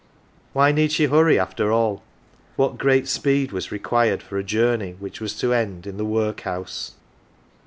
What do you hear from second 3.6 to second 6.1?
required for a journey which was to end in the